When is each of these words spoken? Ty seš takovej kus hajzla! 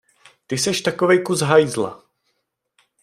Ty 0.47 0.57
seš 0.57 0.81
takovej 0.81 1.19
kus 1.23 1.41
hajzla! 1.49 1.93